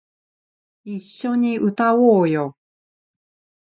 [0.83, 2.57] 一緒に歌おうよ